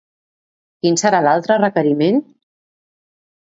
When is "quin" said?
0.85-0.97